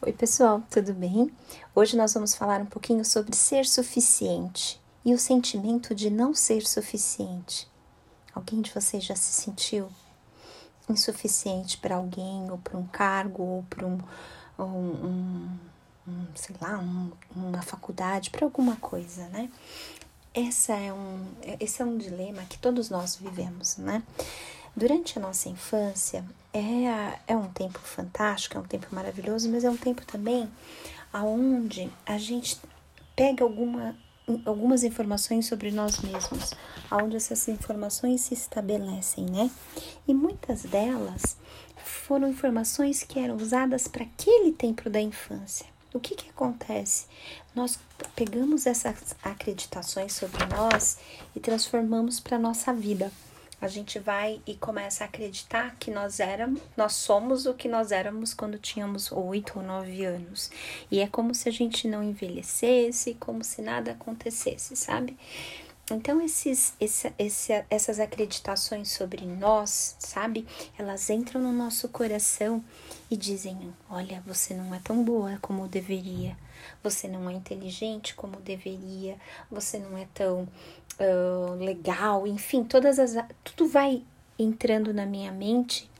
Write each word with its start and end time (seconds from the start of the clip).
Oi, 0.00 0.12
pessoal, 0.12 0.62
tudo 0.70 0.94
bem? 0.94 1.28
Hoje 1.74 1.96
nós 1.96 2.14
vamos 2.14 2.32
falar 2.32 2.60
um 2.60 2.66
pouquinho 2.66 3.04
sobre 3.04 3.34
ser 3.34 3.66
suficiente 3.66 4.80
e 5.04 5.12
o 5.12 5.18
sentimento 5.18 5.92
de 5.92 6.08
não 6.08 6.32
ser 6.32 6.64
suficiente. 6.64 7.68
Alguém 8.32 8.60
de 8.62 8.72
vocês 8.72 9.02
já 9.02 9.16
se 9.16 9.32
sentiu 9.32 9.88
insuficiente 10.88 11.78
para 11.78 11.96
alguém, 11.96 12.48
ou 12.48 12.58
para 12.58 12.78
um 12.78 12.86
cargo, 12.86 13.42
ou 13.42 13.62
para 13.64 13.84
um, 13.84 13.98
um, 14.56 14.64
um, 14.64 15.58
um, 16.06 16.26
sei 16.32 16.54
lá, 16.60 16.78
um, 16.78 17.10
uma 17.34 17.60
faculdade, 17.62 18.30
para 18.30 18.44
alguma 18.44 18.76
coisa, 18.76 19.26
né? 19.30 19.50
Essa 20.32 20.74
é 20.74 20.92
um, 20.92 21.26
esse 21.58 21.82
é 21.82 21.84
um 21.84 21.98
dilema 21.98 22.44
que 22.44 22.56
todos 22.56 22.88
nós 22.88 23.16
vivemos, 23.16 23.76
né? 23.78 24.04
Durante 24.78 25.18
a 25.18 25.20
nossa 25.20 25.48
infância, 25.48 26.24
é, 26.54 27.18
é 27.26 27.36
um 27.36 27.48
tempo 27.48 27.80
fantástico, 27.80 28.56
é 28.56 28.60
um 28.60 28.64
tempo 28.64 28.86
maravilhoso, 28.92 29.50
mas 29.50 29.64
é 29.64 29.70
um 29.70 29.76
tempo 29.76 30.06
também 30.06 30.48
aonde 31.12 31.90
a 32.06 32.16
gente 32.16 32.60
pega 33.16 33.42
alguma, 33.42 33.96
algumas 34.44 34.84
informações 34.84 35.46
sobre 35.46 35.72
nós 35.72 35.98
mesmos, 35.98 36.54
aonde 36.88 37.16
essas 37.16 37.48
informações 37.48 38.20
se 38.20 38.34
estabelecem, 38.34 39.26
né? 39.26 39.50
E 40.06 40.14
muitas 40.14 40.62
delas 40.62 41.36
foram 41.76 42.28
informações 42.28 43.02
que 43.02 43.18
eram 43.18 43.34
usadas 43.34 43.88
para 43.88 44.04
aquele 44.04 44.52
tempo 44.52 44.88
da 44.88 45.00
infância. 45.00 45.66
O 45.92 45.98
que, 45.98 46.14
que 46.14 46.30
acontece? 46.30 47.06
Nós 47.52 47.80
pegamos 48.14 48.64
essas 48.64 49.16
acreditações 49.24 50.12
sobre 50.12 50.46
nós 50.46 50.98
e 51.34 51.40
transformamos 51.40 52.20
para 52.20 52.36
a 52.36 52.40
nossa 52.40 52.72
vida 52.72 53.10
a 53.60 53.66
gente 53.66 53.98
vai 53.98 54.40
e 54.46 54.54
começa 54.54 55.02
a 55.02 55.06
acreditar 55.06 55.74
que 55.78 55.90
nós 55.90 56.20
éramos, 56.20 56.60
nós 56.76 56.92
somos 56.92 57.46
o 57.46 57.54
que 57.54 57.68
nós 57.68 57.90
éramos 57.90 58.32
quando 58.32 58.58
tínhamos 58.58 59.10
oito 59.10 59.58
ou 59.58 59.64
nove 59.64 60.04
anos. 60.04 60.50
E 60.90 61.00
é 61.00 61.08
como 61.08 61.34
se 61.34 61.48
a 61.48 61.52
gente 61.52 61.88
não 61.88 62.02
envelhecesse, 62.02 63.14
como 63.14 63.42
se 63.42 63.60
nada 63.60 63.92
acontecesse, 63.92 64.76
sabe? 64.76 65.16
Então, 65.94 66.20
esses, 66.20 66.74
esse, 66.80 67.12
esse, 67.18 67.64
essas 67.70 67.98
acreditações 67.98 68.90
sobre 68.90 69.24
nós, 69.24 69.96
sabe? 69.98 70.46
Elas 70.78 71.08
entram 71.10 71.40
no 71.40 71.52
nosso 71.52 71.88
coração 71.88 72.62
e 73.10 73.16
dizem: 73.16 73.74
Olha, 73.90 74.22
você 74.26 74.54
não 74.54 74.74
é 74.74 74.80
tão 74.80 75.02
boa 75.02 75.38
como 75.40 75.68
deveria, 75.68 76.36
você 76.82 77.08
não 77.08 77.28
é 77.28 77.32
inteligente 77.32 78.14
como 78.14 78.40
deveria, 78.40 79.16
você 79.50 79.78
não 79.78 79.96
é 79.96 80.06
tão 80.12 80.48
uh, 81.00 81.54
legal, 81.54 82.26
enfim, 82.26 82.64
todas 82.64 82.98
as. 82.98 83.14
Tudo 83.44 83.68
vai 83.68 84.02
entrando 84.38 84.92
na 84.94 85.06
minha 85.06 85.32
mente 85.32 85.90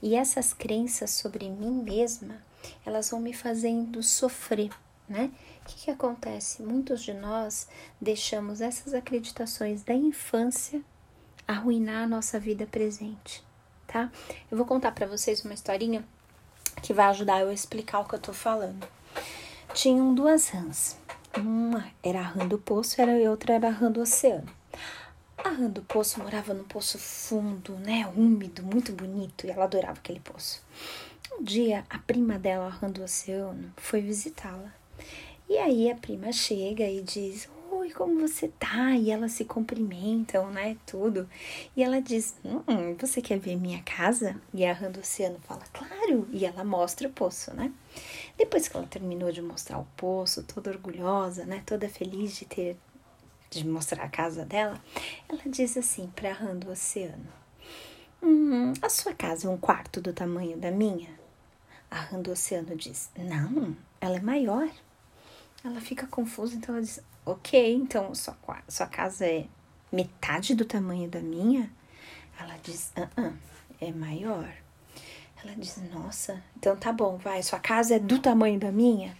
e 0.00 0.14
essas 0.14 0.52
crenças 0.52 1.10
sobre 1.10 1.48
mim 1.50 1.82
mesma 1.82 2.40
elas 2.84 3.10
vão 3.10 3.20
me 3.20 3.32
fazendo 3.32 4.02
sofrer, 4.02 4.70
né? 5.08 5.30
O 5.60 5.64
que, 5.66 5.84
que 5.84 5.90
acontece? 5.90 6.62
Muitos 6.62 7.02
de 7.02 7.12
nós 7.12 7.68
deixamos 8.00 8.60
essas 8.60 8.94
acreditações 8.94 9.82
da 9.82 9.94
infância 9.94 10.82
arruinar 11.46 12.04
a 12.04 12.06
nossa 12.06 12.38
vida 12.38 12.66
presente, 12.66 13.44
tá? 13.86 14.10
Eu 14.50 14.56
vou 14.56 14.66
contar 14.66 14.92
para 14.92 15.06
vocês 15.06 15.44
uma 15.44 15.54
historinha 15.54 16.04
que 16.82 16.92
vai 16.92 17.06
ajudar 17.06 17.40
eu 17.40 17.48
a 17.48 17.52
explicar 17.52 18.00
o 18.00 18.04
que 18.04 18.14
eu 18.14 18.20
tô 18.20 18.32
falando. 18.32 18.86
Tinham 19.74 20.14
duas 20.14 20.48
rãs. 20.48 20.96
Uma 21.36 21.90
era 22.02 22.20
a 22.20 22.24
rã 22.24 22.46
do 22.46 22.58
poço 22.58 23.00
e 23.00 23.26
a 23.26 23.30
outra 23.30 23.54
era 23.54 23.68
a 23.68 23.70
rã 23.70 23.90
do 23.90 24.02
oceano. 24.02 24.48
A 25.38 25.48
rã 25.48 25.68
do 25.68 25.82
poço 25.82 26.20
morava 26.20 26.52
num 26.54 26.64
poço 26.64 26.98
fundo, 26.98 27.72
né, 27.78 28.06
úmido, 28.14 28.62
muito 28.62 28.92
bonito, 28.92 29.46
e 29.46 29.50
ela 29.50 29.64
adorava 29.64 29.98
aquele 29.98 30.20
poço. 30.20 30.62
Um 31.32 31.42
dia, 31.42 31.84
a 31.88 31.98
prima 31.98 32.38
dela, 32.38 32.66
a 32.66 32.70
rã 32.70 32.90
do 32.90 33.02
oceano, 33.02 33.72
foi 33.76 34.00
visitá-la. 34.00 34.72
E 35.48 35.58
aí 35.58 35.90
a 35.90 35.94
prima 35.94 36.32
chega 36.32 36.84
e 36.84 37.02
diz: 37.02 37.48
Oi, 37.70 37.90
como 37.90 38.20
você 38.20 38.48
tá? 38.48 38.96
E 38.96 39.10
elas 39.10 39.32
se 39.32 39.44
cumprimentam, 39.44 40.50
né? 40.50 40.76
Tudo. 40.86 41.28
E 41.76 41.82
ela 41.82 42.00
diz: 42.00 42.34
Hum, 42.44 42.94
você 42.98 43.20
quer 43.20 43.38
ver 43.38 43.56
minha 43.56 43.82
casa? 43.82 44.40
E 44.54 44.64
a 44.64 44.72
Rã 44.72 44.90
do 44.90 45.00
Oceano 45.00 45.38
fala: 45.40 45.62
Claro. 45.72 46.28
E 46.30 46.44
ela 46.46 46.64
mostra 46.64 47.08
o 47.08 47.12
poço, 47.12 47.52
né? 47.54 47.72
Depois 48.38 48.68
que 48.68 48.76
ela 48.76 48.86
terminou 48.86 49.30
de 49.30 49.42
mostrar 49.42 49.78
o 49.78 49.86
poço, 49.96 50.42
toda 50.42 50.70
orgulhosa, 50.70 51.44
né? 51.44 51.62
Toda 51.66 51.88
feliz 51.88 52.36
de 52.36 52.44
ter 52.44 52.76
de 53.50 53.66
mostrar 53.66 54.04
a 54.04 54.08
casa 54.08 54.46
dela, 54.46 54.82
ela 55.28 55.42
diz 55.44 55.76
assim 55.76 56.10
para 56.16 56.30
a 56.30 56.32
Rã 56.32 56.56
do 56.56 56.70
Oceano: 56.70 57.28
Hum, 58.22 58.72
a 58.80 58.88
sua 58.88 59.12
casa 59.12 59.46
é 59.46 59.50
um 59.50 59.58
quarto 59.58 60.00
do 60.00 60.12
tamanho 60.12 60.56
da 60.56 60.70
minha? 60.70 61.10
A 61.90 62.00
Rã 62.00 62.22
do 62.22 62.32
Oceano 62.32 62.74
diz: 62.74 63.10
Não, 63.16 63.76
ela 64.00 64.16
é 64.16 64.20
maior. 64.20 64.68
Ela 65.64 65.80
fica 65.80 66.06
confusa, 66.06 66.56
então 66.56 66.74
ela 66.74 66.82
diz: 66.82 67.00
Ok, 67.24 67.74
então 67.74 68.14
sua, 68.14 68.36
sua 68.68 68.86
casa 68.86 69.24
é 69.26 69.46
metade 69.92 70.54
do 70.54 70.64
tamanho 70.64 71.08
da 71.08 71.20
minha? 71.20 71.70
Ela 72.38 72.56
diz: 72.62 72.92
Ah, 72.96 73.32
é 73.80 73.92
maior. 73.92 74.52
Ela 75.42 75.54
diz: 75.56 75.76
Nossa, 75.92 76.42
então 76.56 76.76
tá 76.76 76.92
bom, 76.92 77.16
vai, 77.16 77.42
sua 77.42 77.60
casa 77.60 77.94
é 77.94 77.98
do 77.98 78.18
tamanho 78.18 78.58
da 78.58 78.72
minha? 78.72 79.16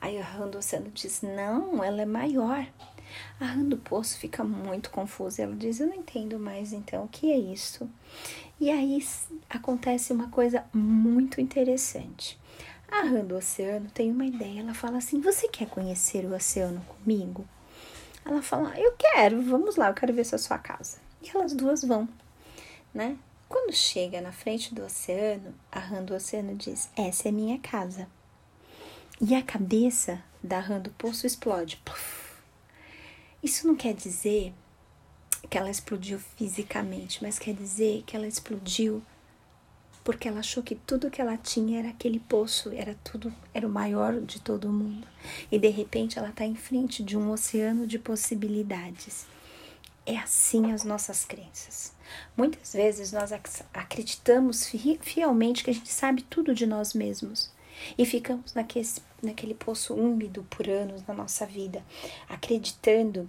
Aí 0.00 0.20
a 0.20 0.24
Rã 0.24 0.48
do 0.48 0.58
Oceano 0.58 0.90
diz: 0.90 1.22
Não, 1.22 1.82
ela 1.82 2.02
é 2.02 2.06
maior. 2.06 2.66
A 3.40 3.44
Rã 3.44 3.62
do 3.62 3.76
Poço 3.76 4.18
fica 4.18 4.42
muito 4.42 4.90
confusa. 4.90 5.42
Ela 5.42 5.54
diz: 5.54 5.80
Eu 5.80 5.86
não 5.86 5.94
entendo 5.94 6.38
mais 6.38 6.72
então 6.72 7.04
o 7.04 7.08
que 7.08 7.30
é 7.30 7.38
isso. 7.38 7.88
E 8.60 8.70
aí 8.70 9.04
acontece 9.48 10.12
uma 10.12 10.28
coisa 10.28 10.64
muito 10.72 11.40
interessante. 11.40 12.38
A 12.90 13.02
rã 13.02 13.24
do 13.24 13.36
oceano 13.36 13.90
tem 13.90 14.10
uma 14.10 14.24
ideia. 14.24 14.60
Ela 14.60 14.74
fala 14.74 14.98
assim: 14.98 15.20
Você 15.20 15.48
quer 15.48 15.68
conhecer 15.68 16.24
o 16.24 16.34
oceano 16.34 16.80
comigo? 16.82 17.46
Ela 18.24 18.42
fala: 18.42 18.78
Eu 18.78 18.92
quero, 18.92 19.42
vamos 19.42 19.76
lá, 19.76 19.88
eu 19.88 19.94
quero 19.94 20.14
ver 20.14 20.24
se 20.24 20.34
é 20.34 20.38
sua 20.38 20.58
casa. 20.58 20.98
E 21.22 21.30
elas 21.30 21.52
duas 21.52 21.82
vão, 21.82 22.08
né? 22.94 23.16
Quando 23.48 23.72
chega 23.72 24.20
na 24.20 24.32
frente 24.32 24.74
do 24.74 24.84
oceano, 24.84 25.54
a 25.70 25.78
rã 25.78 26.02
do 26.02 26.14
oceano 26.14 26.54
diz: 26.54 26.90
Essa 26.96 27.28
é 27.28 27.32
minha 27.32 27.58
casa. 27.58 28.08
E 29.20 29.34
a 29.34 29.42
cabeça 29.42 30.22
da 30.42 30.60
rã 30.60 30.78
do 30.78 30.90
poço 30.90 31.26
explode. 31.26 31.82
Isso 33.42 33.66
não 33.66 33.74
quer 33.74 33.94
dizer 33.94 34.52
que 35.48 35.56
ela 35.56 35.70
explodiu 35.70 36.18
fisicamente, 36.18 37.22
mas 37.22 37.38
quer 37.38 37.54
dizer 37.54 38.02
que 38.04 38.16
ela 38.16 38.26
explodiu 38.26 39.02
porque 40.06 40.28
ela 40.28 40.38
achou 40.38 40.62
que 40.62 40.76
tudo 40.76 41.10
que 41.10 41.20
ela 41.20 41.36
tinha 41.36 41.80
era 41.80 41.88
aquele 41.88 42.20
poço, 42.20 42.70
era 42.72 42.94
tudo, 43.02 43.34
era 43.52 43.66
o 43.66 43.70
maior 43.70 44.20
de 44.20 44.40
todo 44.40 44.72
mundo. 44.72 45.04
E 45.50 45.58
de 45.58 45.66
repente 45.66 46.16
ela 46.16 46.28
está 46.28 46.44
em 46.44 46.54
frente 46.54 47.02
de 47.02 47.18
um 47.18 47.28
oceano 47.28 47.88
de 47.88 47.98
possibilidades. 47.98 49.26
É 50.06 50.16
assim 50.16 50.70
as 50.70 50.84
nossas 50.84 51.24
crenças. 51.24 51.92
Muitas 52.36 52.72
vezes 52.72 53.10
nós 53.10 53.32
acreditamos 53.74 54.72
fielmente 55.00 55.64
que 55.64 55.70
a 55.70 55.74
gente 55.74 55.92
sabe 55.92 56.22
tudo 56.22 56.54
de 56.54 56.66
nós 56.66 56.94
mesmos 56.94 57.50
e 57.98 58.06
ficamos 58.06 58.54
naquele, 58.54 58.88
naquele 59.20 59.54
poço 59.54 59.92
úmido 59.92 60.46
por 60.48 60.68
anos 60.68 61.04
na 61.04 61.14
nossa 61.14 61.44
vida, 61.44 61.84
acreditando 62.28 63.28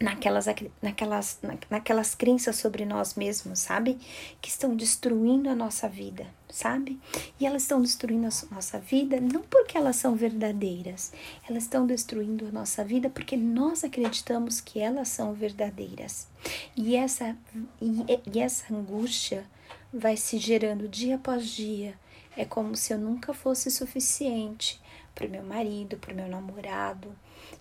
naquelas, 0.00 0.46
naquelas, 0.80 1.40
naquelas 1.68 2.14
crenças 2.14 2.56
sobre 2.56 2.84
nós 2.84 3.14
mesmos, 3.14 3.58
sabe? 3.58 3.98
Que 4.40 4.48
estão 4.48 4.76
destruindo 4.76 5.48
a 5.48 5.54
nossa 5.54 5.88
vida, 5.88 6.26
sabe? 6.48 6.98
E 7.38 7.46
elas 7.46 7.62
estão 7.62 7.82
destruindo 7.82 8.26
a 8.26 8.54
nossa 8.54 8.78
vida 8.78 9.20
não 9.20 9.42
porque 9.42 9.76
elas 9.76 9.96
são 9.96 10.14
verdadeiras, 10.14 11.12
elas 11.48 11.64
estão 11.64 11.86
destruindo 11.86 12.46
a 12.46 12.52
nossa 12.52 12.84
vida 12.84 13.10
porque 13.10 13.36
nós 13.36 13.84
acreditamos 13.84 14.60
que 14.60 14.78
elas 14.78 15.08
são 15.08 15.34
verdadeiras. 15.34 16.28
E 16.76 16.94
essa, 16.96 17.36
e, 17.80 18.04
e 18.32 18.40
essa 18.40 18.72
angústia 18.72 19.44
vai 19.92 20.16
se 20.16 20.38
gerando 20.38 20.88
dia 20.88 21.16
após 21.16 21.46
dia. 21.46 21.98
É 22.36 22.44
como 22.44 22.76
se 22.76 22.92
eu 22.92 22.98
nunca 22.98 23.34
fosse 23.34 23.68
suficiente 23.68 24.80
para 25.18 25.26
o 25.26 25.30
meu 25.30 25.42
marido, 25.42 25.96
para 25.96 26.12
o 26.12 26.16
meu 26.16 26.28
namorado, 26.28 27.12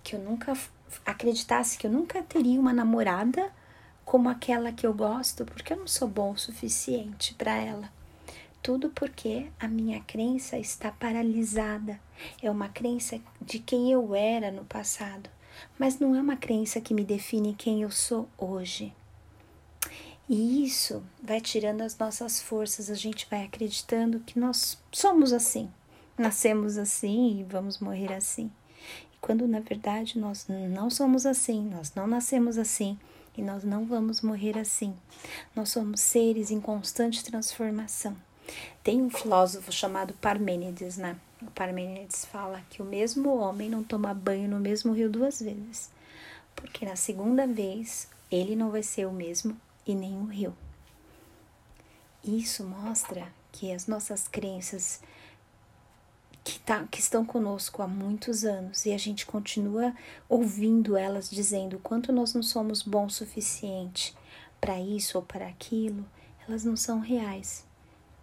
que 0.03 0.15
eu 0.15 0.19
nunca 0.19 0.55
acreditasse 1.03 1.75
que 1.75 1.87
eu 1.87 1.91
nunca 1.91 2.21
teria 2.21 2.59
uma 2.59 2.71
namorada 2.71 3.51
como 4.05 4.29
aquela 4.29 4.71
que 4.71 4.85
eu 4.85 4.93
gosto, 4.93 5.43
porque 5.43 5.73
eu 5.73 5.77
não 5.77 5.87
sou 5.87 6.07
bom 6.07 6.33
o 6.33 6.37
suficiente 6.37 7.33
para 7.33 7.55
ela. 7.55 7.91
Tudo 8.61 8.89
porque 8.91 9.47
a 9.59 9.67
minha 9.67 9.99
crença 10.01 10.55
está 10.59 10.91
paralisada. 10.91 11.99
É 12.43 12.51
uma 12.51 12.69
crença 12.69 13.19
de 13.41 13.57
quem 13.57 13.91
eu 13.91 14.13
era 14.13 14.51
no 14.51 14.63
passado, 14.63 15.27
mas 15.79 15.97
não 15.97 16.15
é 16.15 16.21
uma 16.21 16.37
crença 16.37 16.79
que 16.79 16.93
me 16.93 17.03
define 17.03 17.55
quem 17.55 17.81
eu 17.81 17.89
sou 17.89 18.29
hoje. 18.37 18.93
E 20.29 20.63
isso 20.63 21.03
vai 21.23 21.41
tirando 21.41 21.81
as 21.81 21.97
nossas 21.97 22.39
forças, 22.39 22.91
a 22.91 22.95
gente 22.95 23.27
vai 23.31 23.45
acreditando 23.45 24.19
que 24.19 24.37
nós 24.37 24.77
somos 24.91 25.33
assim, 25.33 25.71
nascemos 26.17 26.77
assim 26.77 27.39
e 27.39 27.43
vamos 27.43 27.79
morrer 27.79 28.13
assim 28.13 28.51
quando 29.21 29.47
na 29.47 29.59
verdade 29.59 30.17
nós 30.17 30.47
não 30.47 30.89
somos 30.89 31.25
assim, 31.25 31.61
nós 31.61 31.93
não 31.93 32.07
nascemos 32.07 32.57
assim 32.57 32.97
e 33.37 33.41
nós 33.41 33.63
não 33.63 33.85
vamos 33.85 34.21
morrer 34.21 34.57
assim. 34.57 34.95
Nós 35.55 35.69
somos 35.69 36.01
seres 36.01 36.49
em 36.49 36.59
constante 36.59 37.23
transformação. 37.23 38.15
Tem 38.83 39.01
um 39.01 39.09
filósofo 39.09 39.71
chamado 39.71 40.13
Parmênides, 40.15 40.97
né? 40.97 41.17
O 41.41 41.51
Parmênides 41.51 42.25
fala 42.25 42.63
que 42.69 42.81
o 42.81 42.85
mesmo 42.85 43.37
homem 43.37 43.69
não 43.69 43.83
toma 43.83 44.13
banho 44.13 44.49
no 44.49 44.59
mesmo 44.59 44.93
rio 44.93 45.09
duas 45.09 45.41
vezes, 45.41 45.91
porque 46.55 46.85
na 46.85 46.95
segunda 46.95 47.45
vez 47.45 48.07
ele 48.31 48.55
não 48.55 48.71
vai 48.71 48.81
ser 48.81 49.05
o 49.05 49.11
mesmo 49.11 49.55
e 49.85 49.93
nem 49.93 50.17
o 50.17 50.25
rio. 50.25 50.55
Isso 52.23 52.63
mostra 52.63 53.27
que 53.51 53.71
as 53.71 53.87
nossas 53.87 54.27
crenças 54.27 55.01
que, 56.47 56.59
tá, 56.59 56.87
que 56.89 57.01
estão 57.01 57.25
conosco 57.25 57.81
há 57.81 57.87
muitos 57.87 58.45
anos 58.45 58.85
e 58.85 58.93
a 58.93 58.97
gente 58.97 59.25
continua 59.25 59.93
ouvindo 60.29 60.95
elas 60.95 61.29
dizendo 61.29 61.75
o 61.75 61.79
quanto 61.79 62.13
nós 62.13 62.33
não 62.33 62.41
somos 62.41 62.81
bons 62.81 63.15
o 63.15 63.17
suficiente 63.17 64.15
para 64.61 64.79
isso 64.79 65.17
ou 65.17 65.23
para 65.25 65.45
aquilo, 65.45 66.05
elas 66.47 66.63
não 66.63 66.77
são 66.77 67.01
reais. 67.01 67.65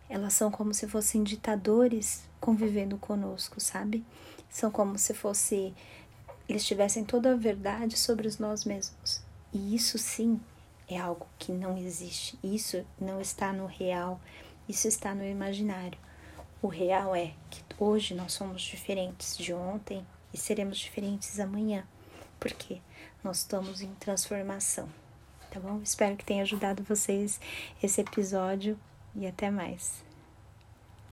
Elas 0.08 0.32
são 0.32 0.50
como 0.50 0.72
se 0.72 0.88
fossem 0.88 1.22
ditadores 1.22 2.22
convivendo 2.40 2.96
conosco, 2.96 3.60
sabe? 3.60 4.02
São 4.48 4.70
como 4.70 4.96
se 4.98 5.12
fosse 5.12 5.74
eles 6.48 6.64
tivessem 6.64 7.04
toda 7.04 7.32
a 7.32 7.36
verdade 7.36 7.98
sobre 7.98 8.30
nós 8.38 8.64
mesmos. 8.64 9.22
E 9.52 9.74
isso 9.74 9.98
sim 9.98 10.40
é 10.88 10.98
algo 10.98 11.26
que 11.38 11.52
não 11.52 11.76
existe. 11.76 12.38
Isso 12.42 12.86
não 12.98 13.20
está 13.20 13.52
no 13.52 13.66
real. 13.66 14.18
Isso 14.66 14.88
está 14.88 15.14
no 15.14 15.24
imaginário. 15.26 15.98
O 16.64 16.68
real 16.68 17.14
é 17.14 17.34
que 17.50 17.62
hoje 17.78 18.14
nós 18.14 18.32
somos 18.32 18.62
diferentes 18.62 19.36
de 19.36 19.52
ontem 19.52 20.02
e 20.32 20.38
seremos 20.38 20.78
diferentes 20.78 21.38
amanhã, 21.38 21.86
porque 22.40 22.80
nós 23.22 23.40
estamos 23.40 23.82
em 23.82 23.94
transformação, 23.96 24.88
tá 25.50 25.60
bom? 25.60 25.82
Espero 25.82 26.16
que 26.16 26.24
tenha 26.24 26.40
ajudado 26.40 26.82
vocês 26.82 27.38
esse 27.82 28.00
episódio 28.00 28.80
e 29.14 29.26
até 29.26 29.50
mais. 29.50 30.02